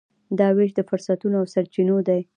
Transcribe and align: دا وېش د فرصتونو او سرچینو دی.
دا 0.39 0.47
وېش 0.57 0.71
د 0.75 0.79
فرصتونو 0.89 1.35
او 1.41 1.45
سرچینو 1.53 1.97
دی. 2.07 2.21